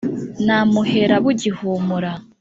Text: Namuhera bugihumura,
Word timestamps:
Namuhera 0.45 1.15
bugihumura, 1.23 2.11